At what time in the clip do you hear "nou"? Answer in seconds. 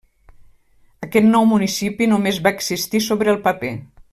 1.35-1.45